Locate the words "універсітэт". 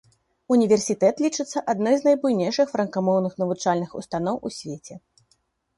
0.53-1.21